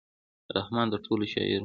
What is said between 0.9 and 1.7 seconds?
د ټولو شاعر و.